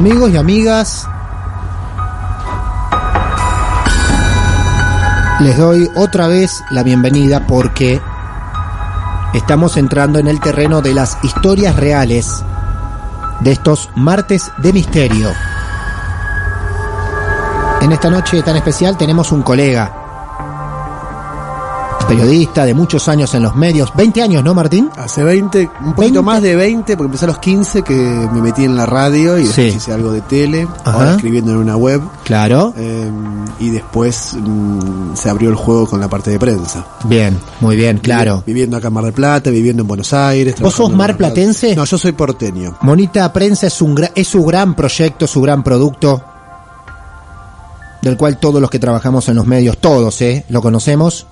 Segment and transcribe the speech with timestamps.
[0.00, 1.06] Amigos y amigas,
[5.40, 8.00] les doy otra vez la bienvenida porque
[9.34, 12.42] estamos entrando en el terreno de las historias reales
[13.40, 15.34] de estos martes de misterio.
[17.82, 19.99] En esta noche tan especial tenemos un colega,
[22.16, 24.90] periodista de muchos años en los medios, 20 años, ¿no, Martín?
[24.96, 26.22] Hace 20, un poquito 20.
[26.22, 29.44] más de 20, porque empecé a los 15 que me metí en la radio y
[29.44, 29.76] después Sí.
[29.78, 32.00] hice algo de tele, ahora escribiendo en una web.
[32.24, 32.74] Claro.
[32.76, 33.10] eh,
[33.58, 36.84] y después mm, se abrió el juego con la parte de prensa.
[37.04, 38.38] Bien, muy bien, claro.
[38.46, 40.54] Vivi- Viviendo acá en Mar del Plata, viviendo en Buenos Aires.
[40.60, 41.74] ¿Vos sos marplatense?
[41.76, 42.76] No, yo soy porteño.
[42.82, 46.22] Monita Prensa es, un es su gran proyecto, su gran producto,
[48.02, 50.44] del cual todos los que trabajamos en los medios, todos, ¿eh?
[50.48, 51.26] Lo conocemos.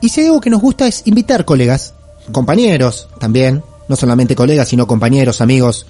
[0.00, 1.94] Y si hay algo que nos gusta es invitar colegas,
[2.32, 5.86] compañeros también, no solamente colegas, sino compañeros, amigos,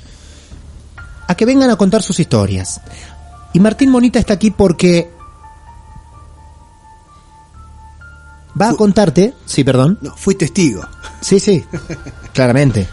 [1.29, 2.81] a que vengan a contar sus historias.
[3.53, 5.11] Y Martín Monita está aquí porque
[8.61, 10.83] va a contarte, sí, perdón, No, fui testigo.
[11.21, 11.65] Sí, sí,
[12.33, 12.89] claramente.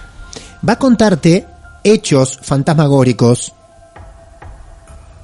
[0.67, 1.47] Va a contarte
[1.83, 3.53] hechos fantasmagóricos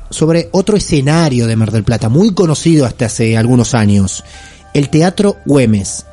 [0.10, 4.24] sobre otro escenario de Mar del Plata, muy conocido hasta hace algunos años,
[4.74, 6.06] el Teatro Güemes.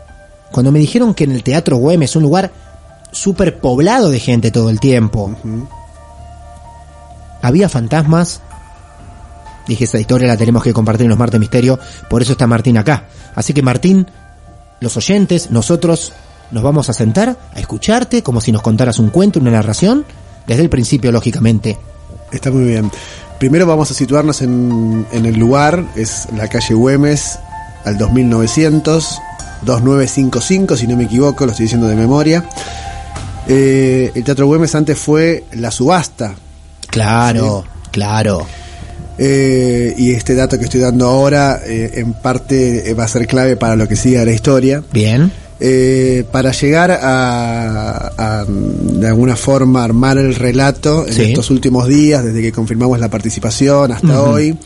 [0.51, 2.51] Cuando me dijeron que en el Teatro Güemes, un lugar
[3.13, 5.35] súper poblado de gente todo el tiempo,
[7.43, 8.41] había fantasmas,
[9.67, 11.79] dije, esa historia la tenemos que compartir en los Martes Misterio,
[12.09, 13.05] por eso está Martín acá.
[13.35, 14.07] Así que Martín,
[14.81, 16.13] los oyentes, nosotros
[16.51, 20.05] nos vamos a sentar a escucharte como si nos contaras un cuento, una narración,
[20.47, 21.79] desde el principio, lógicamente.
[22.33, 22.91] Está muy bien.
[23.39, 27.39] Primero vamos a situarnos en, en el lugar, es la calle Güemes,
[27.85, 29.19] al 2900,
[29.63, 32.45] 2955, si no me equivoco, lo estoy diciendo de memoria.
[33.49, 36.35] Eh, el Teatro Güemes antes fue la subasta,
[36.89, 38.47] Claro, claro.
[39.19, 43.57] eh, y este dato que estoy dando ahora eh, en parte va a ser clave
[43.57, 44.83] para lo que siga la historia.
[44.93, 45.33] Bien.
[46.33, 51.23] Para llegar a, a, de alguna forma armar el relato en Sí.
[51.25, 54.57] estos últimos días, desde que confirmamos la participación hasta hoy,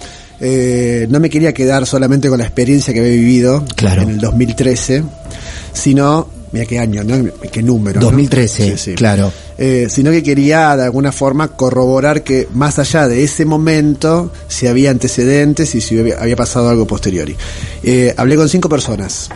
[0.40, 4.02] eh, no me quería quedar solamente con la experiencia que había vivido Claro.
[4.02, 5.02] en el 2013,
[5.72, 7.30] sino, mira qué año, ¿no?
[7.50, 8.00] qué número.
[8.00, 8.06] ¿no?
[8.06, 8.94] 2013, Sí, sí.
[8.94, 9.32] claro.
[9.56, 14.66] Eh, sino que quería de alguna forma corroborar que más allá de ese momento, si
[14.66, 17.36] había antecedentes y si había, había pasado algo posteriori.
[17.84, 19.28] Eh, hablé con cinco personas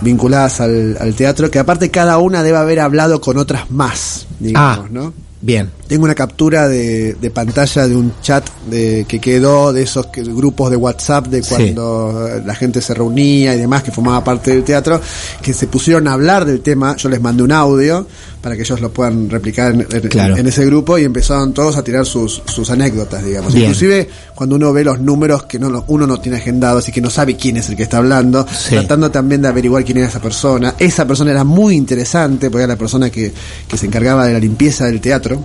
[0.00, 4.86] vinculadas al, al teatro, que aparte cada una debe haber hablado con otras más, digamos,
[4.86, 4.88] Ah.
[4.92, 5.12] ¿no?
[5.46, 5.70] Bien.
[5.86, 10.22] Tengo una captura de, de pantalla de un chat de, que quedó de esos que-
[10.22, 11.50] grupos de WhatsApp de Sí.
[11.54, 14.98] cuando la gente se reunía y demás, que formaba parte del teatro,
[15.42, 16.96] que se pusieron a hablar del tema.
[16.96, 18.06] Yo les mandé un audio
[18.44, 20.36] para que ellos lo puedan replicar en, en- Claro.
[20.36, 23.54] en ese grupo y empezaron todos a tirar sus, sus anécdotas, digamos.
[23.54, 23.64] Bien.
[23.70, 27.08] Inclusive cuando uno ve los números que no, uno no tiene agendados y que no
[27.08, 28.74] sabe quién es el que está hablando, Sí.
[28.74, 30.74] tratando también de averiguar quién era esa persona.
[30.78, 33.32] Esa persona era muy interesante porque era la persona que,
[33.66, 35.42] que se encargaba de la limpieza del teatro.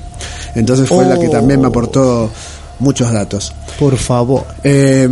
[0.56, 2.30] Entonces fue la que también me aportó
[2.80, 3.54] muchos datos.
[3.80, 4.46] Por favor.
[4.62, 5.08] Eh,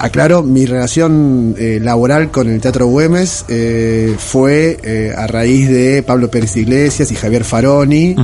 [0.00, 6.02] aclaro, mi relación eh, laboral con el Teatro Güemes eh, fue eh, a raíz de
[6.02, 8.14] Pablo Pérez Iglesias y Javier Faroni,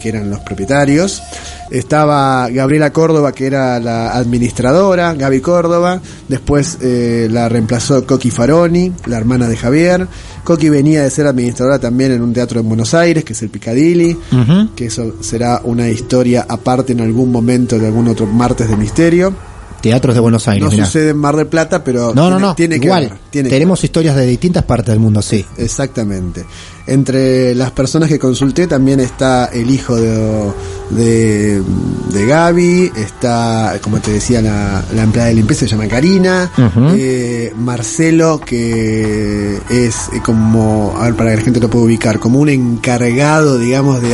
[0.00, 1.22] que eran los propietarios.
[1.70, 6.00] Estaba Gabriela Córdoba, que era la administradora, Gaby Córdoba.
[6.28, 10.08] Después la reemplazó Coqui Faroni, la hermana de Javier.
[10.42, 13.50] Coqui venía de ser administradora también en un teatro en Buenos Aires, que es el
[13.50, 14.16] Picadilly
[14.74, 19.49] que eso será una historia aparte en algún momento de algún otro martes de misterio.
[19.80, 20.84] Teatros de Buenos Aires, No mirá.
[20.86, 22.54] sucede en Mar del Plata, pero No, tiene, no, no.
[22.54, 23.08] tiene que Igual.
[23.08, 25.44] ver, tiene que Tenemos historias de distintas partes del mundo, sí.
[25.56, 25.64] ver.
[25.64, 26.44] Exactamente.
[26.90, 30.50] Entre las personas que consulté también está el hijo de,
[30.90, 31.62] de,
[32.12, 36.50] de Gaby, está, como te decía, la, la empleada de limpieza se llama Karina,
[36.96, 39.94] eh, Marcelo, que es
[40.24, 44.08] como, a ver, para que la gente lo pueda ubicar, como un encargado, digamos, de,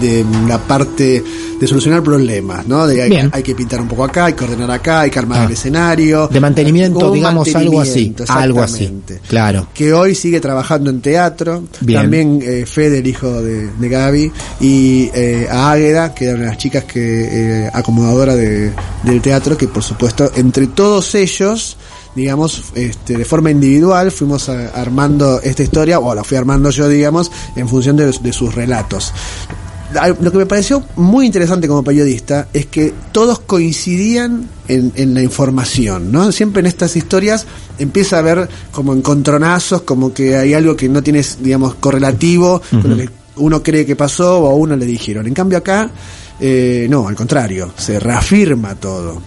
[0.00, 1.22] de la parte
[1.60, 2.86] de solucionar problemas, ¿no?
[2.86, 5.36] De hay, hay que pintar un poco acá, hay que ordenar acá, hay que armar
[5.36, 5.44] Ah.
[5.44, 6.28] el escenario.
[6.28, 8.14] De mantenimiento, digamos, algo así.
[8.28, 8.90] Algo así.
[9.28, 9.68] Claro.
[9.74, 11.62] Que hoy sigue trabajando en teatro.
[11.80, 12.00] Bien.
[12.02, 14.32] También eh, Fede, el hijo de, Gaby.
[14.60, 18.72] Y eh, a Águeda, que era una de las chicas que eh, acomodadora de,
[19.02, 21.76] del teatro, que por supuesto, entre todos ellos
[22.14, 27.30] digamos, este, de forma individual fuimos armando esta historia, o la fui armando yo, digamos,
[27.56, 29.12] en función de sus relatos.
[30.20, 35.22] Lo que me pareció muy interesante como periodista es que todos coincidían en, en la
[35.22, 36.32] información, ¿no?
[36.32, 37.46] Siempre en estas historias
[37.78, 42.90] empieza a haber como encontronazos, como que hay algo que no tienes, digamos, correlativo con
[42.90, 45.26] lo que uno cree que pasó o a uno le dijeron.
[45.26, 45.90] En cambio acá,
[46.40, 49.22] eh, no, al contrario, se reafirma todo.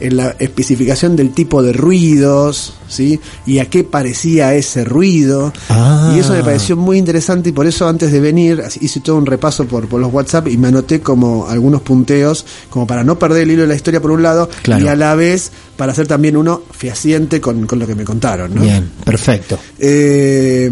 [0.00, 3.20] En la especificación del tipo de ruidos, ¿sí?
[3.46, 5.52] Y a qué parecía ese ruido.
[5.68, 6.12] Ah.
[6.16, 9.26] Y eso me pareció muy interesante y por eso antes de venir hice todo un
[9.26, 13.42] repaso por, por los WhatsApp y me anoté como algunos punteos, como para no perder
[13.42, 14.84] el hilo de la historia por un lado Claro.
[14.84, 18.54] y a la vez para hacer también uno fehaciente con, con lo que me contaron.
[18.54, 18.62] ¿no?
[18.62, 19.58] Bien, perfecto.
[19.78, 20.70] Eh,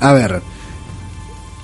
[0.00, 0.40] a ver,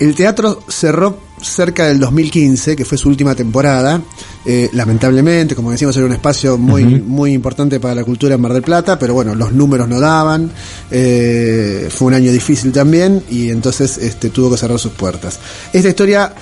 [0.00, 4.00] el teatro cerró cerca del 2015, que fue su última temporada.
[4.44, 8.52] Eh, lamentablemente, como decíamos, era un espacio muy, muy importante para la cultura en Mar
[8.52, 10.50] del Plata, pero bueno, los números no daban.
[10.90, 15.38] Eh, fue un año difícil también y entonces este, tuvo que cerrar sus puertas.
[15.72, 16.32] Esta historia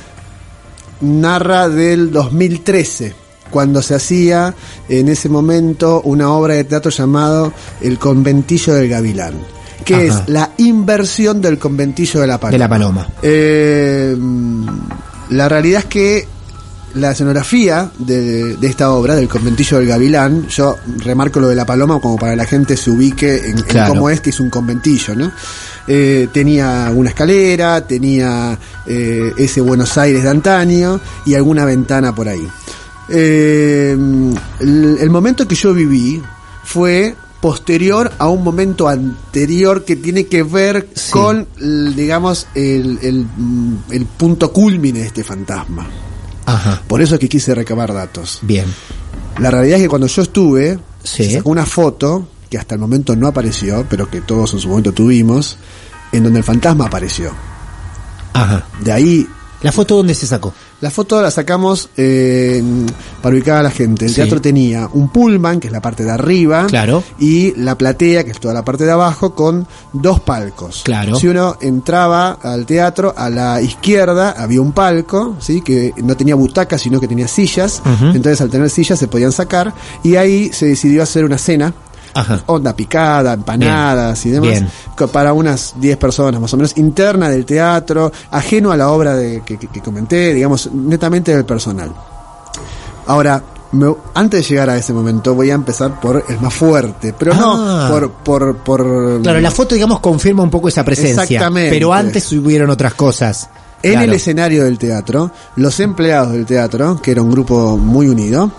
[1.01, 3.15] narra del 2013
[3.51, 4.55] cuando se hacía
[4.89, 9.35] en ese momento una obra de teatro llamado El conventillo del gavilán
[9.85, 10.05] que Ajá.
[10.05, 12.53] es la inversión del conventillo de la paloma.
[12.53, 13.09] De la paloma.
[13.23, 14.17] Eh,
[15.31, 16.29] la realidad es que
[16.95, 21.67] la escenografía de, de esta obra, del conventillo del Gavilán, yo remarco lo de la
[21.67, 23.95] paloma como para que la gente se ubique en, en Claro.
[23.95, 25.33] cómo es que es un conventillo, ¿no?
[25.89, 28.57] Eh, tenía una escalera, tenía
[28.87, 32.47] eh, ese Buenos Aires de antaño y alguna ventana por ahí.
[33.09, 33.97] Eh,
[34.61, 36.23] el, el momento que yo viví
[36.65, 41.11] fue posterior a un momento anterior que tiene que ver Sí.
[41.11, 41.47] con,
[41.95, 45.87] digamos, el, el, mm, el punto culmine de este fantasma.
[46.47, 46.81] Ajá.
[46.89, 48.39] Por eso es que quise recabar datos.
[48.41, 48.65] Bien.
[49.39, 51.25] La realidad es que cuando yo estuve, Sí.
[51.25, 54.69] se sacó una foto que hasta el momento no apareció, pero que todos en su
[54.71, 55.59] momento tuvimos,
[56.13, 57.31] en donde el fantasma apareció.
[58.33, 58.65] Ajá.
[58.81, 59.29] De ahí
[59.61, 60.55] ¿La foto dónde se sacó?
[60.85, 62.63] La foto la sacamos eh,
[63.23, 64.05] para ubicar a la gente.
[64.05, 64.17] El Sí.
[64.17, 67.03] teatro tenía un pullman, que es la parte de arriba, Claro.
[67.19, 70.83] y la platea, que es toda la parte de abajo, con dos palcos.
[70.85, 71.17] Claro.
[71.17, 75.63] Si uno entraba al teatro, a la izquierda había un palco, ¿sí?
[75.63, 77.81] que no tenía butacas, sino que tenía sillas.
[78.03, 79.73] Entonces, al tener sillas, se podían sacar.
[80.03, 81.73] Y ahí se decidió hacer una cena.
[82.15, 82.41] Ajá.
[82.47, 84.69] Onda picada, empanadas y demás, Bien.
[85.13, 89.43] para unas 10 personas más o menos, interna del teatro, ajeno a la obra de,
[89.45, 91.93] que, que- que comenté, digamos, netamente del personal.
[93.07, 93.43] Ahora,
[93.73, 97.33] me- antes de llegar a ese momento voy a empezar por el más fuerte, pero
[97.35, 97.89] Ah.
[97.89, 101.23] no por, por, por Claro, la foto, digamos, confirma un poco esa presencia.
[101.25, 101.71] Exactamente.
[101.71, 103.49] Pero antes hubieron otras cosas.
[103.83, 104.07] En Claro.
[104.07, 108.51] el escenario del teatro, los empleados del teatro, que era un grupo muy unido,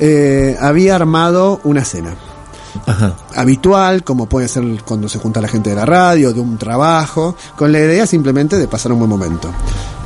[0.00, 2.16] eh, había armado una cena
[2.86, 3.14] Ajá.
[3.34, 7.36] habitual, como puede ser cuando se junta la gente de la radio, de un trabajo,
[7.56, 9.50] con la idea simplemente de pasar un buen momento.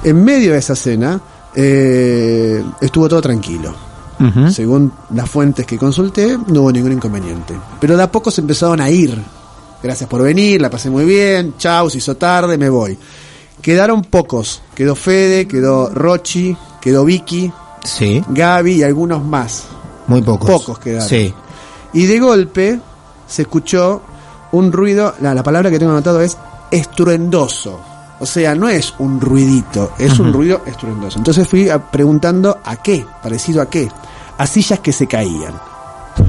[0.05, 1.21] En medio de esa cena
[1.55, 3.75] eh, estuvo todo tranquilo.
[4.51, 7.55] Según las fuentes que consulté, no hubo ningún inconveniente.
[7.79, 9.15] Pero de a poco se empezaron a ir.
[9.83, 12.99] Gracias por venir, la pasé muy bien, chau, se hizo tarde, me voy.
[13.61, 14.63] Quedaron pocos.
[14.75, 17.53] Quedó Fede, quedó Rochi, quedó Vicky,
[17.85, 19.65] Sí, Gaby y algunos más.
[20.07, 20.49] muy pocos.
[20.51, 21.07] Pocos quedaron.
[21.09, 21.33] Sí.
[21.97, 22.79] Y de golpe
[23.26, 24.03] se escuchó
[24.53, 26.37] un ruido, la, la palabra que tengo anotado es
[26.71, 27.81] estruendoso.
[28.19, 31.19] O sea, no es un ruidito, es un ruido estruendoso.
[31.19, 33.91] Entonces fui a- preguntando a qué, parecido a qué.
[34.38, 35.53] A sillas que se caían.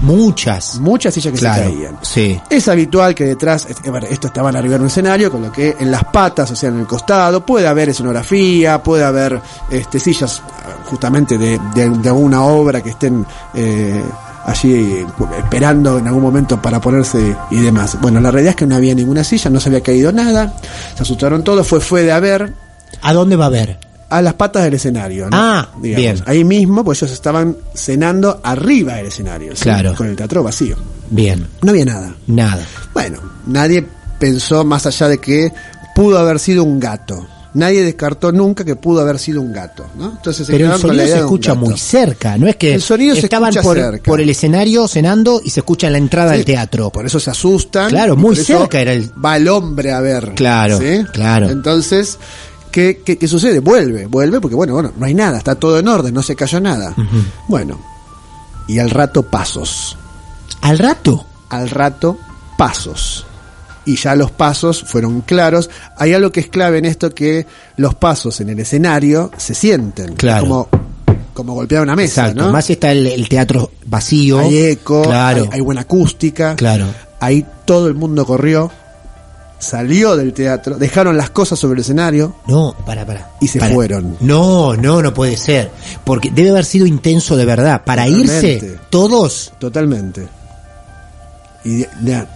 [0.02, 0.80] Muchas.
[0.82, 1.64] Muchas sillas que Claro.
[1.64, 1.98] se caían.
[2.02, 2.42] Sí.
[2.50, 3.66] Es habitual que detrás,
[4.10, 6.80] esto estaban arriba en un escenario, con lo que en las patas, o sea, en
[6.80, 10.42] el costado, puede haber escenografía, puede haber este, sillas
[10.90, 14.04] justamente de, de, de alguna obra que estén eh,
[14.48, 15.06] allí eh,
[15.38, 17.98] esperando en algún momento para ponerse y demás.
[18.02, 20.54] Bueno, la realidad es que no había ninguna silla, no se había caído nada,
[20.96, 22.54] se asustaron todos, fue, fue de haber
[23.02, 23.78] ¿A dónde va a ver?
[24.10, 25.30] a las patas del escenario.
[25.30, 25.38] ¿no?
[25.38, 26.24] Ah, bien.
[26.26, 29.64] Ahí mismo, pues ellos estaban cenando arriba del escenario, ¿sí?
[29.64, 29.94] Claro.
[29.96, 30.78] con el teatro vacío.
[31.10, 31.46] Bien.
[31.62, 32.16] No había nada.
[32.28, 32.66] Nada.
[32.94, 33.86] Bueno, nadie
[34.18, 35.52] pensó más allá de que
[35.94, 37.28] pudo haber sido un gato.
[37.58, 40.12] Nadie descartó nunca que pudo haber sido un gato, ¿no?
[40.12, 43.22] Entonces se Pero el sonido se escucha muy cerca, no es que El sonido se
[43.22, 44.04] estaban escucha por, cerca.
[44.04, 46.90] por el escenario cenando y se escucha en la entrada Sí, del teatro.
[46.92, 47.90] Por eso se asustan.
[47.90, 50.34] Claro, muy cerca era el- Va el hombre a ver.
[50.36, 51.04] Claro, ¿sí?
[51.14, 51.50] claro.
[51.50, 52.20] Entonces,
[52.72, 53.60] ¿qué, qué, qué sucede?
[53.60, 56.60] Vuelve, vuelve porque, bueno, bueno, no hay nada, está todo en orden, no se cayó
[56.60, 56.94] nada.
[57.48, 57.80] Bueno,
[58.68, 59.98] y al rato pasos.
[60.62, 61.26] Al rato.
[61.50, 62.18] al rato
[62.58, 63.26] pasos.
[63.88, 65.70] Y ya los pasos fueron claros.
[65.98, 70.14] Hay algo que es clave en esto que los pasos en el escenario se sienten.
[70.16, 70.44] Claro.
[70.44, 70.70] Como,
[71.34, 72.44] como golpear una mesa, Exacto.
[72.46, 72.52] ¿no?
[72.52, 74.40] Más si está el, el teatro vacío.
[74.40, 75.44] hay eco, Claro.
[75.44, 76.56] hay, hay buena acústica.
[76.56, 76.86] Claro.
[77.20, 78.70] Ahí todo el mundo corrió,
[79.60, 82.36] salió del teatro, dejaron las cosas sobre el escenario.
[82.48, 83.32] No, para, para.
[83.42, 83.74] Y se Para.
[83.74, 84.18] fueron.
[84.20, 85.72] No, no, no puede ser.
[86.04, 87.84] Porque debe haber sido intenso de verdad.
[87.86, 88.52] Para Totalmente.
[88.54, 89.54] irse, todos.
[89.60, 90.28] Totalmente.
[91.66, 91.86] Y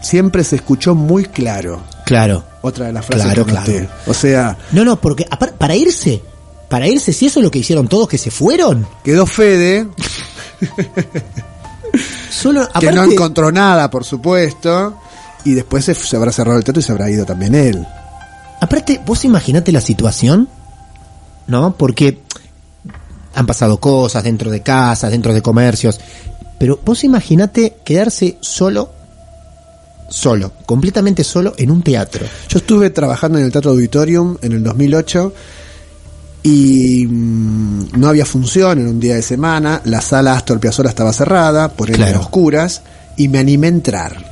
[0.02, 1.82] siempre se escuchó muy claro.
[2.06, 2.44] Claro.
[2.62, 3.88] Otra de las frases Claro, que claro.
[4.08, 5.26] O sea, No, no, porque
[5.58, 6.22] para irse.
[6.70, 8.88] Para irse, si eso es lo que hicieron todos que se fueron.
[9.04, 9.88] quedó Fede,
[12.30, 14.98] Solo, que no encontró nada, por supuesto,
[15.44, 17.86] y después se, se habrá cerrado el teatro y se habrá ido también él.
[18.62, 20.48] aparte, vos imaginate la situación,
[21.48, 21.76] ¿no?
[21.76, 22.22] Porque
[23.36, 26.00] han pasado cosas dentro de casas, dentro de comercios,
[26.58, 28.92] pero vos imaginate quedarse solo,
[30.12, 32.26] solo, completamente solo en un teatro.
[32.50, 35.34] Yo estuve trabajando en el Teatro Auditorium en el 2008
[36.44, 41.14] y mm, no había función en un día de semana, la sala Astor Piazzolla estaba
[41.14, 42.20] cerrada, por ende Claro.
[42.22, 42.82] oscuras,
[43.18, 44.32] y me animé a entrar.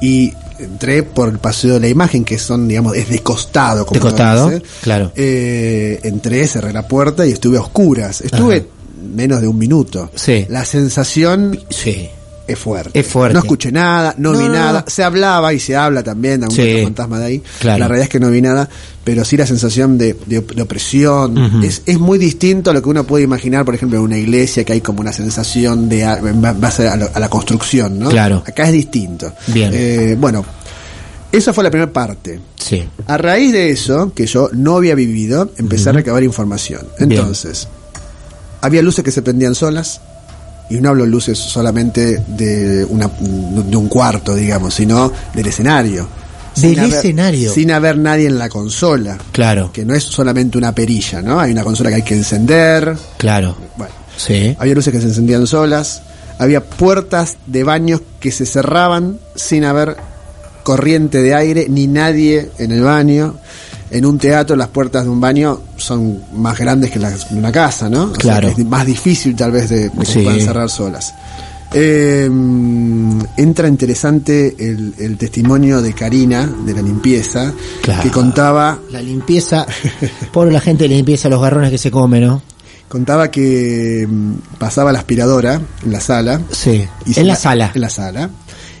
[0.00, 3.84] Y entré por el paseo de la imagen, que son, digamos, es de costado.
[3.84, 4.50] Como De costado,
[4.82, 5.12] claro.
[5.16, 8.20] Eh, entré, cerré la puerta y estuve a oscuras.
[8.20, 8.66] Estuve Ajá.
[9.14, 10.10] menos de un minuto.
[10.14, 10.46] Sí.
[10.48, 12.08] La sensación Sí.
[12.52, 12.98] Es fuerte.
[12.98, 13.34] Es fuerte.
[13.34, 14.84] No escuché nada, no, No, vi nada.
[14.86, 16.84] Se hablaba y se habla también de Sí.
[16.84, 17.42] fantasma de ahí.
[17.60, 17.78] Claro.
[17.80, 18.68] La realidad es que no vi nada,
[19.04, 21.62] pero sí la sensación de, de, de opresión.
[21.64, 24.64] Es, es muy distinto a lo que uno puede imaginar, por ejemplo, en una iglesia
[24.64, 28.08] que hay como una sensación de en base a, lo- a la construcción, ¿no?
[28.10, 28.42] Claro.
[28.46, 29.32] Acá es distinto.
[29.48, 29.70] Bien.
[29.74, 30.44] Eh, bueno,
[31.32, 32.40] esa fue la primera parte.
[32.56, 32.84] Sí.
[33.06, 36.82] A raíz de eso, que yo no había vivido, empecé a recabar información.
[36.98, 37.12] Bien.
[37.12, 37.66] Entonces,
[38.60, 40.00] había luces que se prendían solas,
[40.70, 46.08] y no hablo luces solamente de, una, de un cuarto, digamos, sino del escenario.
[46.56, 47.52] Del haber- escenario.
[47.52, 49.16] Sin haber nadie en la consola.
[49.32, 49.70] Claro.
[49.72, 51.40] Que no es solamente una perilla, ¿no?
[51.40, 52.94] Hay una consola que hay que encender.
[53.16, 53.56] Claro.
[53.76, 54.54] Bueno, Sí.
[54.58, 56.02] había luces que se encendían solas.
[56.38, 59.96] Había puertas de baños que se cerraban sin haber
[60.62, 63.36] corriente de aire ni nadie en el baño.
[63.92, 67.52] En un teatro las puertas de un baño son más grandes que las de una
[67.52, 68.04] casa, ¿no?
[68.04, 68.54] O sea, Claro.
[68.54, 70.12] que es más difícil tal vez de, de que Sí.
[70.14, 71.14] se puedan cerrar solas.
[71.74, 72.28] Eh,
[73.36, 78.02] entra interesante el, el testimonio de Karina de la limpieza Claro.
[78.02, 79.66] que contaba La limpieza.
[80.32, 82.42] Pobre la gente de la limpieza, los garrones que se come, ¿no?
[82.88, 86.86] contaba que mm, pasaba la aspiradora en la sala Sí.
[87.16, 87.70] En la sala.
[87.74, 88.28] En la sala.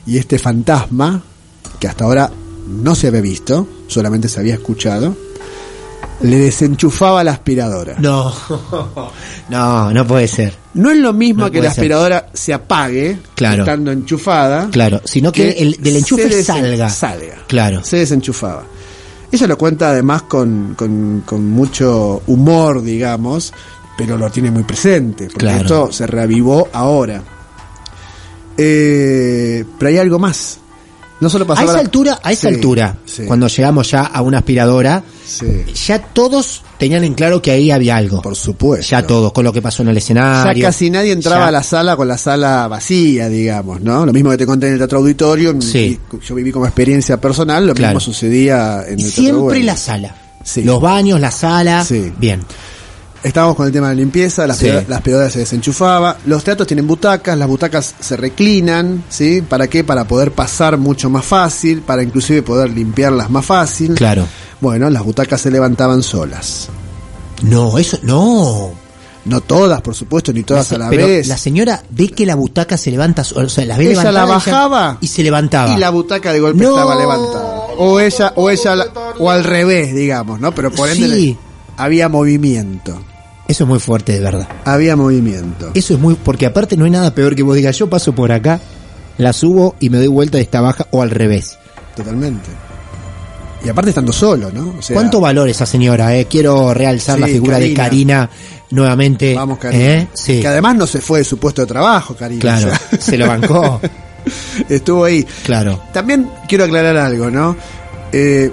[0.06, 1.22] Y este fantasma,
[1.80, 2.30] que hasta ahora
[2.72, 5.16] no se había visto, solamente se había escuchado,
[6.22, 7.96] le desenchufaba la aspiradora.
[7.98, 8.32] No,
[9.48, 10.54] no, no puede ser.
[10.74, 11.70] No es lo mismo No que la ser.
[11.70, 13.62] aspiradora se apague Claro.
[13.62, 14.68] estando enchufada.
[14.70, 16.88] Claro, sino que el del enchufe se salga.
[16.90, 17.44] salga.
[17.48, 17.82] Claro.
[17.84, 18.64] Se desenchufaba.
[19.30, 23.52] Ella lo cuenta además con, con, con mucho humor, digamos,
[23.96, 25.60] pero lo tiene muy presente, porque Claro.
[25.62, 27.22] esto se reavivó ahora.
[28.56, 30.58] Eh, pero hay algo más.
[31.22, 34.02] No solo A pasaba esa la- altura, a esa Sí, altura, sí, cuando llegamos ya
[34.02, 35.46] a una aspiradora, sí,
[35.86, 38.20] ya todos tenían en claro que ahí había algo.
[38.20, 38.90] por supuesto.
[38.90, 40.62] Ya todos, con lo que pasó en el Ya escenario.
[40.66, 44.04] casi nadie entraba Ya- a la sala con la sala vacía, digamos, ¿no?
[44.04, 47.74] Lo mismo que te conté en el Teatro Auditorio, yo viví como experiencia personal, lo
[47.74, 47.94] Claro.
[47.94, 50.16] mismo sucedía en el siempre la sala.
[50.44, 50.64] Sí.
[50.64, 51.84] Los baños, la sala.
[51.84, 52.12] Sí.
[52.18, 52.40] Bien.
[53.22, 54.68] Estábamos con el tema de la limpieza, las, Sí.
[54.88, 55.02] las
[55.32, 59.42] se desenchufaba, los teatros tienen butacas, las butacas se reclinan, ¿sí?
[59.42, 59.84] ¿Para qué?
[59.84, 63.94] Para poder pasar mucho más fácil, para inclusive poder limpiarlas más fácil.
[63.94, 64.26] Claro.
[64.60, 66.68] Bueno, las butacas se levantaban solas.
[67.42, 68.70] No, eso, no.
[69.24, 71.28] No todas, por supuesto, ni todas La a la pero vez.
[71.28, 74.98] la señora ve que la butaca se levanta, o sea, la ve ella la bajaba
[75.00, 75.72] y se levantaba.
[75.72, 76.70] y la butaca de golpe No.
[76.70, 77.54] estaba levantada.
[77.78, 78.86] O ella, o ella, la-
[79.20, 80.52] o al revés, digamos, ¿no?
[80.52, 81.38] Pero por ende Sí.
[81.76, 83.00] había movimiento.
[83.52, 84.48] Eso es muy fuerte, de verdad.
[84.64, 85.70] Había movimiento.
[85.74, 88.32] Eso es muy, porque aparte no hay nada peor que vos digas, yo paso por
[88.32, 88.58] acá,
[89.18, 91.58] la subo y me doy vuelta de esta baja, o al revés.
[91.94, 92.48] Totalmente.
[93.62, 94.74] Y aparte estando solo, ¿no?
[94.78, 96.16] O sea, ¿Cuánto valor esa señora?
[96.16, 96.24] Eh?
[96.30, 97.84] Quiero realzar Sí, la figura de Karina.
[98.26, 98.30] Karina
[98.70, 99.34] nuevamente.
[99.34, 99.84] Vamos, Karina.
[99.84, 100.08] ¿Eh?
[100.14, 102.40] Sí, Que además no se fue de su puesto de trabajo, Karina.
[102.40, 102.68] claro.
[102.68, 103.80] O sea, Se lo bancó.
[104.68, 105.24] estuvo ahí.
[105.44, 105.80] Claro.
[105.92, 107.54] También quiero aclarar algo, ¿no?
[108.12, 108.50] Eh,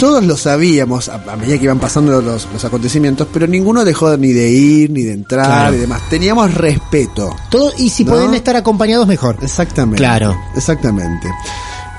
[0.00, 4.16] todos lo sabíamos a, a medida que iban pasando los, los acontecimientos, pero ninguno dejó
[4.16, 5.76] ni de ir, ni de entrar Claro.
[5.76, 6.02] y demás.
[6.10, 7.36] Teníamos respeto.
[7.50, 8.12] Todo, y si ¿No?
[8.12, 9.36] pueden estar acompañados, mejor.
[9.42, 9.98] Exactamente.
[9.98, 10.36] Claro.
[10.56, 11.28] Exactamente.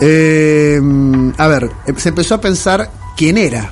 [0.02, 0.82] Eh,
[1.38, 3.72] a ver, eh, se empezó a pensar quién era.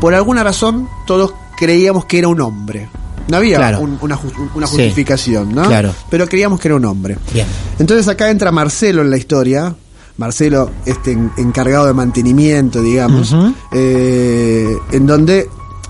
[0.00, 2.88] Por alguna razón, todos creíamos que era un hombre.
[3.28, 3.80] No había Claro.
[3.80, 4.18] un- una,
[4.54, 4.76] una Sí.
[4.76, 5.64] justificación, ¿no?
[5.64, 5.92] Claro.
[6.08, 7.18] Pero creíamos que era un hombre.
[7.34, 7.46] Bien.
[7.78, 9.74] Entonces acá entra Marcelo en la historia.
[10.18, 13.34] Marcelo, este en- encargado de mantenimiento, digamos,
[13.72, 15.48] eh, en donde,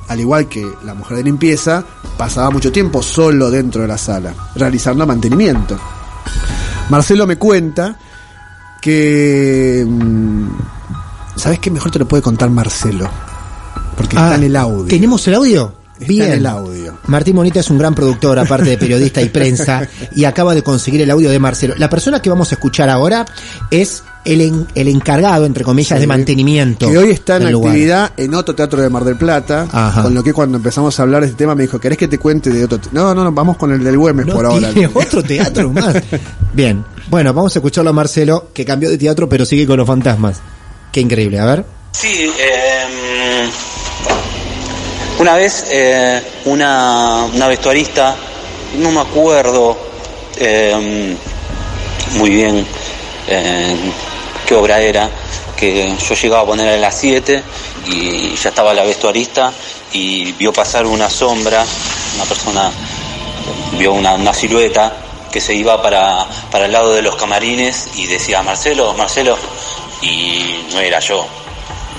[0.08, 1.82] al igual que la mujer de limpieza,
[2.16, 5.78] pasaba mucho tiempo solo dentro de la sala, realizando mantenimiento.
[6.90, 7.98] Marcelo me cuenta
[8.80, 9.84] que...
[9.88, 10.48] mm,
[11.36, 11.70] ¿Sabes qué?
[11.70, 13.08] Mejor te lo puede contar Marcelo.
[13.96, 14.86] Porque está Ah, en el audio.
[14.86, 15.72] ¿Tenemos el audio?
[15.94, 16.26] Está Bien.
[16.26, 16.98] en el audio.
[17.06, 21.00] Martín Monita es un gran productor, aparte de periodista y prensa, y acaba de conseguir
[21.02, 21.74] el audio de Marcelo.
[21.76, 23.26] La persona que vamos a escuchar ahora
[23.70, 26.00] es el, en- el encargado, entre comillas, Sí.
[26.00, 26.88] de mantenimiento.
[26.90, 27.70] Que hoy está en lugar.
[27.72, 29.66] actividad en otro teatro de Mar del Plata.
[29.70, 30.02] Ajá.
[30.02, 32.18] Con lo que cuando empezamos a hablar de este tema me dijo, ¿querés que te
[32.18, 32.78] cuente de otro?
[32.78, 34.70] te-?" No, no, no, vamos con el del Güemes No por ahora.
[34.94, 35.96] otro teatro más.
[36.52, 39.86] Bien, bueno, vamos a escucharlo a Marcelo, que cambió de teatro, pero sigue con los
[39.86, 40.40] fantasmas.
[40.92, 41.64] Qué increíble, a ver.
[41.92, 43.48] Sí, eh,
[45.20, 48.14] una vez eh, una, una vestuarista,
[48.80, 49.76] no me acuerdo
[50.38, 51.16] eh,
[52.18, 52.64] muy bien
[54.46, 55.10] qué obra era,
[55.56, 57.42] que yo llegaba a poner a las 7
[57.86, 59.52] y ya estaba la vestuarista
[59.92, 61.64] y vio pasar una sombra,
[62.14, 62.70] una persona,
[63.78, 64.92] vio una, silueta
[65.32, 69.36] que se iba para, para el lado de los camarines y decía Marcelo, Marcelo,
[70.02, 71.26] y no era yo.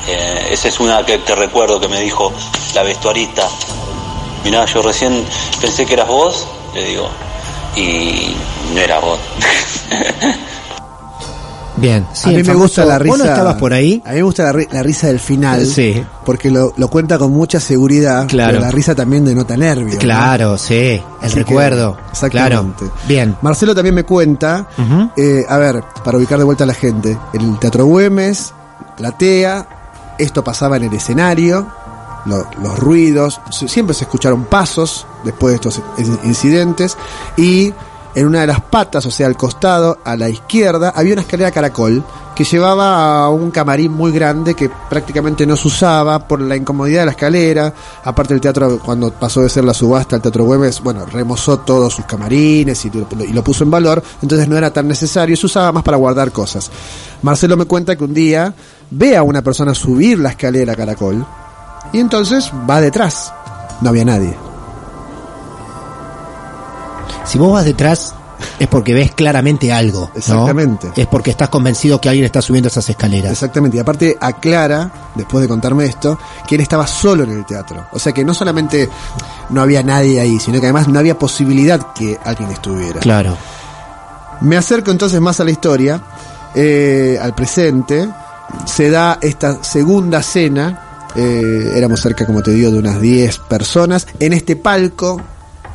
[0.07, 2.31] Eh, esa es una que te recuerdo que me dijo
[2.73, 3.47] la vestuarista.
[4.43, 5.25] Mirá, yo recién
[5.59, 7.09] pensé que eras vos, le digo,
[7.75, 8.35] y
[8.73, 9.19] no eras vos.
[11.79, 13.11] Bien, sí, a mí me gusta la risa.
[13.15, 14.01] ¿Vos no estabas por ahí?
[14.05, 15.65] A mí me gusta la, ri- la risa del final.
[15.65, 16.03] Sí.
[16.25, 18.27] Porque lo, lo cuenta con mucha seguridad.
[18.27, 18.51] Claro.
[18.53, 19.93] Pero la risa también denota nervio.
[19.93, 19.99] ¿no?
[19.99, 21.97] Claro, sí, el Así que, recuerdo.
[22.11, 22.85] exactamente.
[22.85, 22.93] Claro.
[23.07, 23.35] Bien.
[23.41, 24.67] Marcelo también me cuenta,
[25.17, 28.53] eh, a ver, para ubicar de vuelta a la gente, el Teatro Güemes,
[28.97, 29.67] platea,
[30.17, 31.67] esto pasaba en el escenario,
[32.25, 36.97] lo- los ruidos, siempre se escucharon pasos después de estos in- incidentes
[37.37, 37.73] y
[38.19, 41.51] en una de las patas, o sea, al costado, a la izquierda, había una escalera
[41.51, 42.03] caracol
[42.35, 47.01] que llevaba a un camarín muy grande que prácticamente no se usaba por la incomodidad
[47.01, 47.73] de la escalera.
[48.03, 51.93] Aparte el teatro, cuando pasó de ser la subasta al Teatro Güemes, bueno, remozó todos
[51.93, 55.83] sus camarines y, lo- puso en valor, entonces no era tan necesario, se usaba más
[55.83, 56.69] para guardar cosas.
[57.21, 58.53] Marcelo me cuenta que un día
[58.91, 61.25] ve a una persona subir la escalera caracol
[61.93, 63.33] y entonces va detrás.
[63.81, 64.48] No había nadie.
[67.29, 68.15] Si vos vas detrás
[68.57, 70.09] es porque ves claramente algo.
[70.11, 70.11] ¿no?
[70.15, 70.91] Exactamente.
[70.95, 73.31] Es porque estás convencido que alguien está subiendo esas escaleras.
[73.31, 77.85] Exactamente, y aparte aclara, después de contarme esto, que él estaba solo en el teatro.
[77.91, 78.89] O sea que no solamente
[79.49, 82.99] no había nadie ahí, sino que además no había posibilidad que alguien estuviera.
[82.99, 83.37] Claro.
[84.41, 86.01] Me acerco entonces más a la historia,
[86.55, 88.09] eh, al presente.
[88.65, 94.05] Se da esta segunda cena Eh, éramos cerca, como te digo, de unas 10 personas.
[94.19, 95.19] En este palco,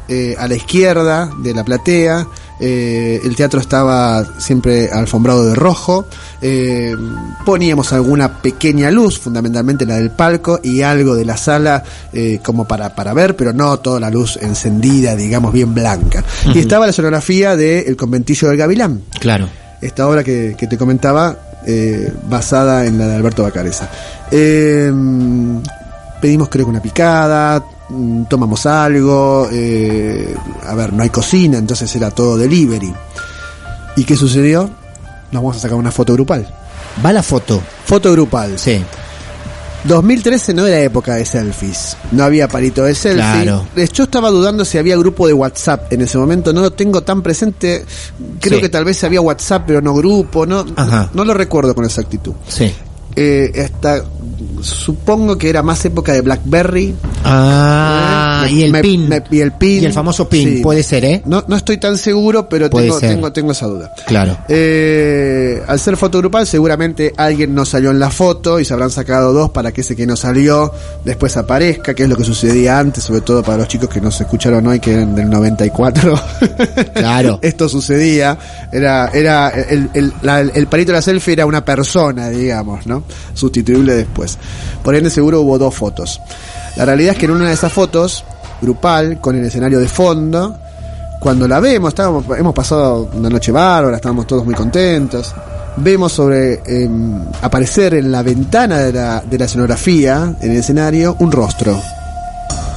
[0.08, 2.26] eh, a la izquierda de la platea,
[2.60, 6.06] eh, el teatro estaba siempre alfombrado de rojo.
[6.42, 6.94] Eh,
[7.46, 11.82] poníamos alguna pequeña luz, fundamentalmente la del palco, y algo de la sala
[12.42, 16.22] como para, para ver, pero no toda la luz encendida, digamos, bien blanca.
[16.52, 19.48] Y estaba la sonografía de El conventillo del Gavilán Claro.
[19.80, 21.36] esta obra que, que te comentaba,
[22.28, 23.88] basada en la de Alberto Bacareza.
[26.20, 27.62] Pedimos creo que una picada,
[28.28, 30.34] tomamos algo, eh,
[30.66, 32.92] a ver, no hay cocina, entonces era todo delivery.
[33.96, 34.70] ¿Y qué sucedió?
[35.30, 36.46] Nos vamos a sacar una foto grupal.
[37.04, 37.60] Va la foto.
[37.84, 38.58] Foto grupal.
[38.58, 38.82] Sí.
[39.84, 41.96] 2013 no era época de selfies.
[42.12, 43.20] No había palito de selfie.
[43.42, 43.66] Claro.
[43.76, 46.54] Eh, Yo estaba dudando si había grupo de WhatsApp en ese momento.
[46.54, 47.84] No lo tengo tan presente.
[48.40, 48.62] Creo Sí.
[48.62, 50.46] que tal vez había WhatsApp, pero no grupo.
[50.46, 51.10] No, Ajá.
[51.12, 52.32] no lo recuerdo con exactitud.
[52.48, 52.74] Sí.
[53.16, 54.02] Eh, esta,
[54.60, 56.94] supongo que era más época de BlackBerry.
[57.24, 59.08] Ah, Eh, y el me- pin.
[59.08, 59.82] me- y el pin.
[59.82, 60.56] Y el famoso pin.
[60.56, 60.62] Sí.
[60.62, 61.22] Puede ser, ¿eh?
[61.24, 63.92] No, no estoy tan seguro, pero tengo, tengo, tengo esa duda.
[64.06, 64.36] Claro.
[64.48, 68.90] Eh, al ser foto grupal, seguramente alguien no salió en la foto y se habrán
[68.90, 70.72] sacado dos para que ese que no salió
[71.04, 74.20] después aparezca, que es lo que sucedía antes, sobre todo para los chicos que nos
[74.20, 76.14] escucharon hoy, que eran del 94.
[76.94, 77.38] Claro.
[77.42, 78.38] Esto sucedía,
[78.72, 83.03] era, era el, el, la- el palito de la selfie era una persona, digamos, ¿no?
[83.34, 84.38] Sustituible después.
[84.82, 86.20] Por ende, seguro hubo dos fotos.
[86.76, 88.24] La realidad es que en una de esas fotos,
[88.60, 90.56] grupal, con el escenario de fondo,
[91.20, 95.34] cuando la vemos, estábamos, hemos pasado una noche bárbara, estábamos todos muy contentos.
[95.76, 101.16] Vemos sobre em, aparecer en la ventana de la, de la escenografía, en el escenario,
[101.18, 101.80] un rostro.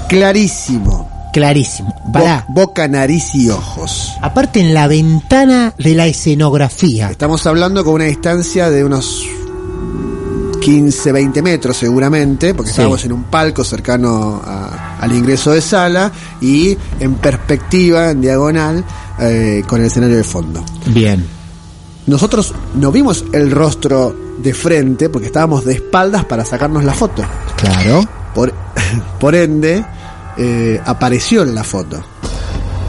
[0.07, 1.09] Clarísimo.
[1.33, 1.93] Clarísimo.
[2.05, 4.13] Bo- boca, nariz y ojos.
[4.21, 7.09] Aparte en la ventana de la escenografía.
[7.11, 9.23] Estamos hablando con una distancia de unos
[10.59, 12.73] 15, 20 metros seguramente, porque Sí.
[12.73, 18.83] estábamos en un palco cercano a- al ingreso de sala y en perspectiva, en diagonal,
[19.19, 20.63] eh, con el escenario de fondo.
[20.87, 21.25] Bien.
[22.07, 27.23] Nosotros no vimos el rostro de frente porque estábamos de espaldas para sacarnos la foto.
[27.57, 28.03] Claro.
[28.33, 28.53] Por,
[29.19, 29.83] por ende,
[30.37, 32.01] eh, apareció en la foto.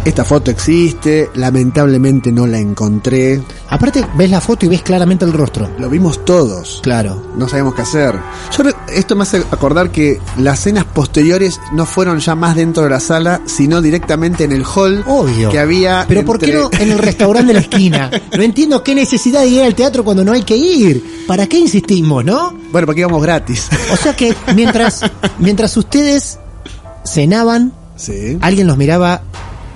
[0.05, 3.43] Esta foto existe, lamentablemente no la encontré.
[3.71, 5.69] Aparte ves la foto y ves claramente el rostro.
[5.79, 6.81] Lo vimos todos.
[6.83, 7.23] Claro.
[7.37, 8.15] no sabemos qué hacer.
[8.57, 12.91] Yo esto me hace acordar que las cenas posteriores no fueron ya más dentro de
[12.91, 15.51] la sala, sino directamente en el hall Obvio.
[15.51, 16.07] que había.
[16.09, 18.11] Pero ¿por qué no en el restaurante de la esquina?
[18.37, 21.25] No entiendo qué necesidad de ir al teatro cuando no hay que ir.
[21.27, 22.55] ¿Para qué insistimos, no?
[22.73, 23.69] Bueno, porque íbamos gratis.
[23.93, 25.03] O sea que mientras,
[25.39, 26.39] mientras ustedes
[27.05, 29.23] cenaban, sí, alguien los miraba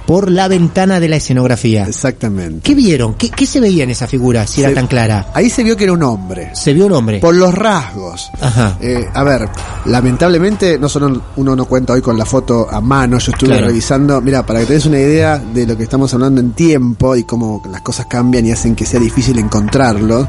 [0.06, 1.84] por la ventana de la escenografía.
[1.84, 2.60] exactamente.
[2.62, 3.14] ¿Qué vieron?
[3.14, 5.28] ¿Qué, qué se veía en esa figura si era tan clara?
[5.34, 6.50] Ahí se vio que era un hombre.
[6.54, 7.18] Se vio un hombre.
[7.20, 8.30] Por los rasgos.
[8.40, 8.76] Ajá.
[8.80, 9.48] Eh, a ver,
[9.86, 13.66] lamentablemente no solo uno no cuenta hoy con la foto a mano, yo estuve Claro.
[13.68, 17.14] revisando, mira, para que te des una idea de lo que estamos hablando en tiempo
[17.16, 20.26] y cómo las cosas cambian y hacen que sea difícil encontrarlo.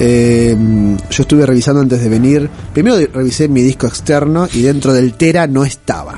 [0.00, 0.56] eh,
[1.10, 5.46] yo estuve revisando antes de venir, primero revisé mi disco externo y dentro del Tera
[5.48, 6.16] no estaba.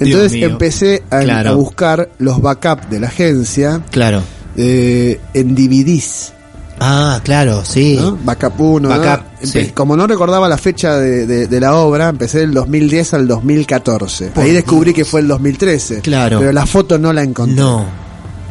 [0.00, 1.50] Entonces empecé a, Claro.
[1.50, 4.22] a buscar los backups de la agencia Claro.
[4.56, 6.32] eh, en DVDs.
[6.80, 7.96] Ah, claro, sí.
[8.00, 8.18] ¿no?
[8.24, 8.88] Backup 1.
[8.88, 8.98] ¿no?
[8.98, 9.70] Backup, sí.
[9.72, 14.26] Como no recordaba la fecha de, de- de la obra, empecé del 2010 al 2014.
[14.28, 16.00] Por Ahí descubrí que fue el 2013.
[16.00, 16.40] Claro.
[16.40, 17.56] Pero la foto no la encontré.
[17.56, 17.86] No.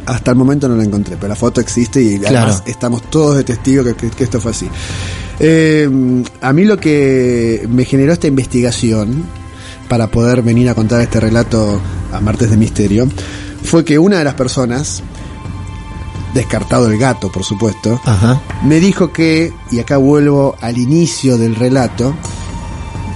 [0.06, 2.38] Hasta el momento no la encontré, pero la foto existe y Claro.
[2.38, 4.68] además estamos todos de que, que- que esto fue así.
[5.40, 5.88] Eh,
[6.40, 9.24] a mí lo que me generó esta investigación
[9.88, 11.80] para poder venir a contar este relato
[12.12, 13.06] a Martes de Misterio
[13.64, 15.02] fue que una de las personas,
[16.34, 18.40] descartado el gato por supuesto, Ajá.
[18.62, 22.14] me dijo que, y acá vuelvo al inicio del relato,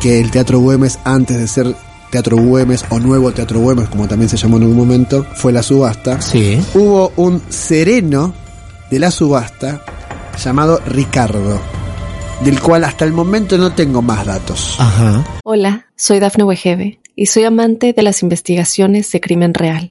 [0.00, 1.76] que el Teatro Güemes, antes de ser
[2.10, 5.62] Teatro Güemes o Nuevo Teatro Güemes, como también se llamó en algún momento, fue la
[5.62, 6.20] subasta.
[6.22, 6.58] Sí.
[6.74, 8.32] Hubo un sereno
[8.90, 9.82] de la subasta
[10.42, 11.60] llamado Ricardo,
[12.44, 14.76] del cual hasta el momento no tengo más datos.
[14.78, 15.24] Ajá.
[15.44, 19.90] Hola, soy Dafne Wegebe y soy amante de las investigaciones de crimen real.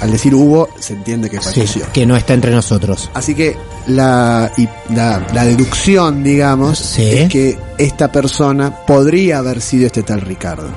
[0.00, 1.86] Al decir hubo, se entiende que Sí, falleció.
[1.92, 3.10] que no está entre nosotros.
[3.14, 3.56] Así que
[3.88, 7.02] la, y la, la deducción, digamos, Sí.
[7.04, 10.68] es que esta persona podría haber sido este tal Ricardo.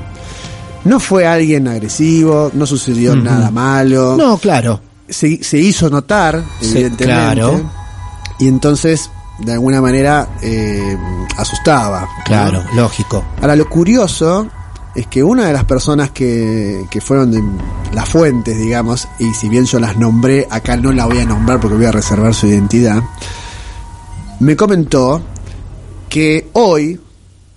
[0.85, 4.15] No fue alguien agresivo, no sucedió nada malo.
[4.17, 4.81] No, claro.
[5.07, 7.03] Se, se hizo notar, Sí, evidentemente.
[7.05, 7.61] claro.
[8.39, 10.97] Y entonces, de alguna manera, eh,
[11.37, 12.01] asustaba.
[12.01, 12.23] ¿no?
[12.25, 13.23] Claro, lógico.
[13.41, 14.47] Ahora, lo curioso
[14.95, 17.41] es que una de las personas que, que fueron de
[17.93, 21.59] las fuentes, digamos, y si bien yo las nombré, acá no la voy a nombrar
[21.59, 23.01] porque voy a reservar su identidad,
[24.39, 25.21] me comentó
[26.09, 26.99] que hoy,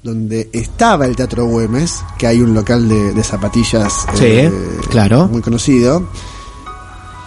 [0.03, 4.49] donde estaba el Teatro Güemes, que hay un local de, de zapatillas Sí,
[4.91, 5.27] claro.
[5.29, 6.07] muy conocido,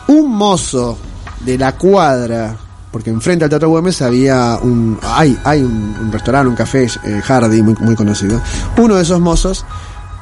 [0.08, 0.98] un mozo
[1.44, 2.56] de la cuadra,
[2.92, 7.22] porque enfrente al Teatro Güemes había un, hay, hay un, un restaurante, un café, eh,
[7.22, 8.40] Hardy, muy, muy conocido.
[8.78, 9.66] Uno de esos mozos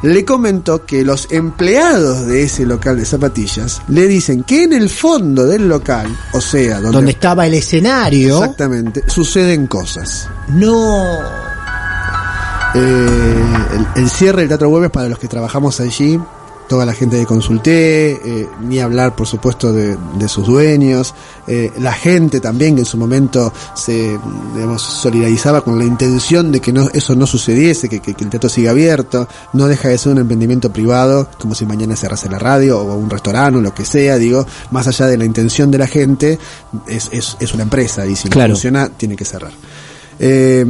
[0.06, 4.90] le comentó que los empleados de ese local de zapatillas le dicen que en el
[4.90, 8.38] fondo del local, o sea, donde, Donde estaba el escenario.
[8.38, 10.30] exactamente, suceden cosas.
[10.50, 11.06] No.
[12.74, 13.44] Eh,
[13.96, 16.20] el, el cierre del Teatro Güemes para los que trabajamos allí,
[16.68, 21.14] toda la gente de Consulté, eh, ni hablar por supuesto de, de sus dueños,
[21.48, 24.18] eh, la gente también que en su momento se
[24.56, 28.30] digamos, solidarizaba con la intención de que no, eso no sucediese, que, que- que el
[28.30, 32.40] teatro siga abierto, no deja de ser un emprendimiento privado, como si mañana cerrase la
[32.40, 35.78] radio o un restaurante o lo que sea, digo, más allá de la intención de
[35.78, 36.40] la gente,
[36.88, 38.50] es, es, es una empresa y si Claro.
[38.50, 39.52] no funciona tiene que cerrar.
[40.20, 40.66] Eh,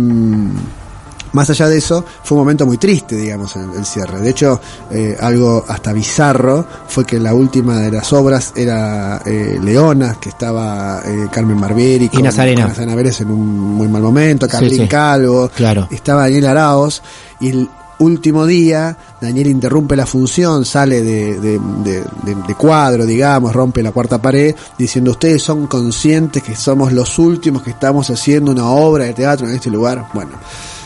[1.36, 4.20] más allá de eso, fue un momento muy triste, digamos, el, el cierre.
[4.20, 9.60] De hecho, eh, algo hasta bizarro fue que la última de las obras era eh,
[9.62, 12.68] Leona, que estaba eh, Carmen Barbieri Y Nazarena.
[12.68, 14.88] Nazarena Vélez en un muy mal momento, Carlín sí.
[14.88, 15.88] Calvo, Claro.
[15.92, 17.04] estaba Daniel Araos,
[17.40, 23.06] y el último día Daniel interrumpe la función, sale de, de- de- de- de cuadro,
[23.06, 28.10] digamos, rompe la cuarta pared, diciendo ustedes son conscientes que somos los últimos que estamos
[28.10, 30.08] haciendo una obra de teatro en este lugar.
[30.14, 30.32] Bueno,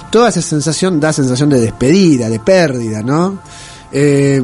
[0.10, 3.40] toda esa sensación da sensación de despedida, de pérdida, ¿no?
[3.92, 4.40] Eh,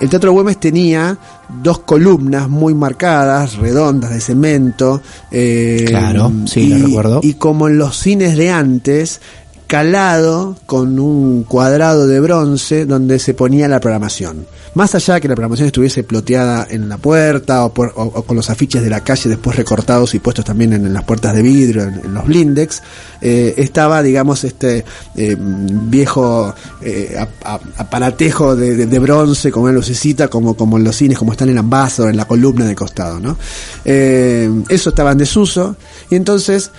[0.00, 1.16] el Teatro Güemes tenía
[1.62, 5.00] dos columnas muy marcadas, redondas, de cemento.
[5.30, 7.20] eh, Claro, sí, y, lo recuerdo.
[7.22, 9.20] Y como en los cines de antes,
[9.68, 14.46] calado con un cuadrado de bronce donde se ponía la programación.
[14.74, 18.82] Más allá de que la programación estuviese ploteada en la puerta o, con los afiches
[18.82, 22.24] de la calle después recortados y puestos también en, las puertas de vidrio, en, los
[22.24, 22.82] blindex,
[23.20, 24.84] eh, estaba, digamos, este
[25.16, 30.96] eh, viejo eh, ap- ap- aparatejo de, bronce con una lucecita como, como en los
[30.96, 33.36] cines, como está en el Ambassador, en la columna de costado, ¿no?
[33.84, 35.76] Eso estaba en desuso
[36.10, 36.70] y entonces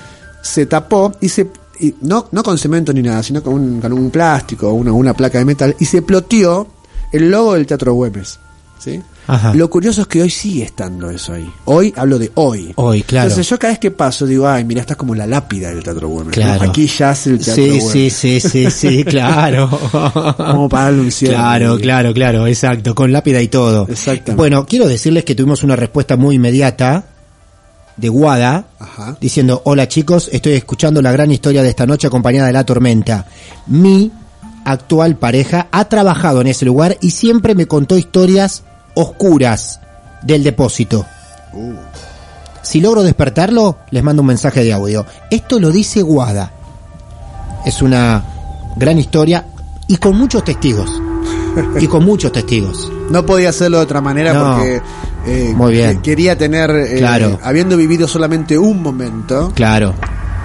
[0.42, 1.48] se tapó y se
[1.80, 5.14] y no, no con cemento ni nada, sino con un, con un plástico, una, una
[5.14, 6.68] placa de metal, y se ploteó
[7.12, 8.40] el logo del Teatro Güemes.
[8.80, 9.02] ¿sí?
[9.28, 9.54] Ajá.
[9.54, 11.48] Lo curioso es que hoy sigue estando eso ahí.
[11.66, 12.72] Hoy hablo de hoy.
[12.76, 13.28] Hoy, claro.
[13.28, 16.08] Entonces yo cada vez que paso digo, ay, mira, está como la lápida del Teatro
[16.08, 16.36] Güemes.
[16.38, 16.44] ¿no?
[16.44, 16.64] Claro.
[16.64, 17.92] Aquí yace el Teatro Sí, Güemes.
[17.92, 19.70] sí, sí, sí, sí, claro.
[20.36, 21.36] Como para darle un cierre.
[21.36, 23.86] Claro, claro, claro, exacto, con lápida y todo.
[23.88, 24.34] Exactamente.
[24.34, 27.06] Bueno, quiero decirles que tuvimos una respuesta muy inmediata
[28.00, 29.18] de Guada, Ajá.
[29.20, 33.26] diciendo, hola chicos, estoy escuchando la gran historia de esta noche acompañada de la tormenta.
[33.68, 34.12] Mi
[34.66, 38.64] actual pareja ha trabajado en ese lugar y siempre me contó historias
[38.96, 39.80] oscuras
[40.24, 41.06] del depósito.
[41.54, 41.74] Uh.
[42.62, 45.06] Si logro despertarlo, les mando un mensaje de audio.
[45.32, 46.52] Esto lo dice Guada.
[47.66, 48.24] Es una
[48.76, 49.46] gran historia
[49.88, 50.90] y con muchos testigos.
[51.80, 52.92] Y con muchos testigos.
[53.10, 54.58] No podía hacerlo de otra manera No.
[54.58, 54.84] porque
[55.30, 55.98] eh, Muy bien.
[55.98, 57.40] que- quería tener, eh, Claro.
[57.44, 59.94] habiendo vivido solamente un momento Claro.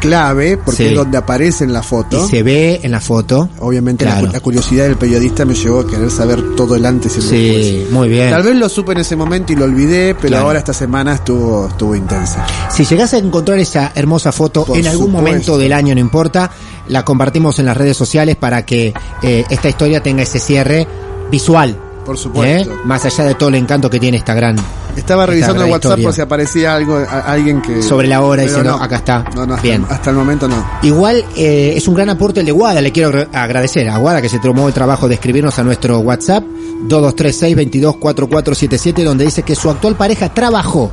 [0.01, 0.89] clave, porque Sí.
[0.91, 2.27] es donde aparece en la foto.
[2.27, 3.49] Y se ve en la foto.
[3.61, 4.27] Obviamente la Claro.
[4.27, 7.23] cu- la, curiosidad del periodista me llevó a querer saber todo el antes y el
[7.23, 7.91] Sí, después.
[7.93, 8.29] muy bien.
[8.31, 10.47] Tal vez lo supe en ese momento y lo olvidé, pero Claro.
[10.47, 12.45] ahora esta semana estuvo, estuvo intensa.
[12.71, 15.27] Si llegas a encontrar esa hermosa foto Por en algún supuesto.
[15.27, 16.51] momento del año, no importa,
[16.89, 18.93] la compartimos en las redes sociales para que
[19.23, 20.87] eh, esta historia tenga ese cierre
[21.31, 21.79] visual.
[22.05, 22.73] Por supuesto.
[22.73, 22.77] ¿eh?
[22.85, 24.57] Más allá de todo el encanto que tiene esta gran.
[24.97, 26.07] Estaba esta revisando gran el WhatsApp historia.
[26.07, 27.83] por si aparecía algo, a- alguien que...
[27.83, 29.25] Sobre la hora, diciendo, acá está.
[29.35, 29.85] No, no, hasta, Bien.
[29.89, 30.65] hasta el momento no.
[30.83, 34.21] Igual eh, es un gran aporte el de Guada, le quiero agra- agradecer a Guada
[34.23, 36.45] que se tomó el trabajo de escribirnos a nuestro WhatsApp
[36.89, 40.91] 2236-224477 donde dice que su actual pareja trabajó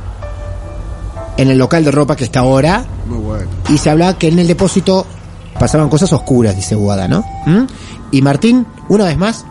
[1.36, 3.46] en el local de ropa que está ahora Muy bueno.
[3.68, 5.06] y se hablaba que en el depósito
[5.58, 7.24] pasaban cosas oscuras, dice Guada, ¿no?
[7.46, 7.66] ¿Mm?
[8.10, 9.44] Y Martín, una vez más,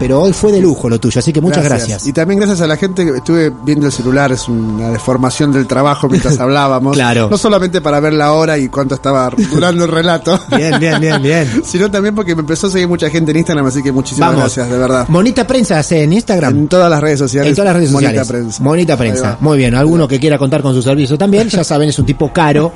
[0.00, 2.06] pero hoy fue de lujo lo tuyo, así que muchas gracias.
[2.06, 5.66] Y también gracias a la gente que estuve viendo el celular, es una deformación del
[5.66, 6.94] trabajo mientras hablábamos.
[6.96, 7.28] Claro.
[7.30, 10.40] No solamente para ver la hora y cuánto estaba durando el relato.
[10.56, 11.62] Bien, bien, bien, bien.
[11.64, 14.44] Sino también porque me empezó a seguir mucha gente en Instagram, así que muchísimas Vamos.
[14.44, 15.06] gracias, de verdad.
[15.08, 16.56] Monita Prensa hace en Instagram.
[16.56, 17.50] En todas las redes sociales.
[17.50, 18.28] En todas las redes Monita sociales.
[18.28, 18.62] Prensa.
[18.62, 19.36] Monita Prensa.
[19.40, 19.74] Muy bien.
[19.74, 22.72] Alguno que quiera contar con su servicio también, ya saben, es un tipo caro,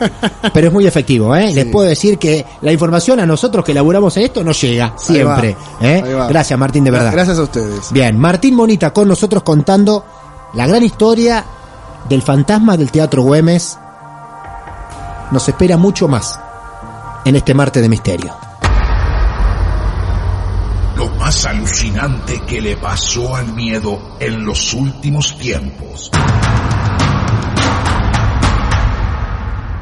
[0.52, 1.52] pero es muy efectivo, ¿eh?
[1.54, 5.56] Les puedo decir que la información a nosotros que laburamos en esto no llega siempre,
[5.80, 6.02] ¿eh?
[6.28, 7.13] Gracias, Martín, de verdad.
[7.14, 7.92] Gracias a ustedes.
[7.92, 10.05] Bien, Martín Monita con nosotros contando
[10.53, 11.44] la gran historia
[12.09, 13.79] del fantasma del Teatro Güemes.
[15.31, 16.40] Nos espera mucho más
[17.24, 18.35] en este martes de misterio.
[20.96, 26.11] Lo más alucinante que le pasó al miedo en los últimos tiempos.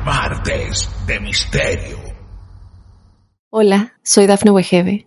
[0.05, 1.97] Martes de Misterio.
[3.49, 5.07] Hola, soy Dafne Wegebe